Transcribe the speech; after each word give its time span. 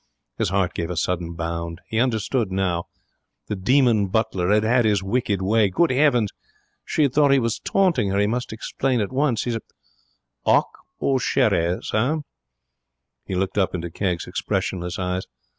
His 0.39 0.49
heart 0.49 0.73
gave 0.73 0.89
a 0.89 0.97
sudden 0.97 1.33
bound. 1.35 1.79
He 1.87 1.99
understood 1.99 2.51
now. 2.51 2.85
The 3.49 3.55
demon 3.55 4.07
butler 4.07 4.49
had 4.49 4.63
had 4.63 4.83
his 4.83 5.03
wicked 5.03 5.43
way. 5.43 5.69
Good 5.69 5.91
heavens! 5.91 6.31
She 6.83 7.03
had 7.03 7.13
thought 7.13 7.29
he 7.31 7.37
was 7.37 7.59
taunting 7.59 8.09
her! 8.09 8.17
He 8.17 8.25
must 8.25 8.51
explain 8.51 8.99
at 8.99 9.11
once. 9.13 9.43
He 9.43 9.55
'Hock 10.43 10.69
or 10.97 11.19
sherry, 11.19 11.83
sir?' 11.83 12.21
He 13.27 13.35
looked 13.35 13.59
up 13.59 13.75
into 13.75 13.91
Kegg's 13.91 14.25
expressionless 14.25 14.97
eyes. 14.97 15.27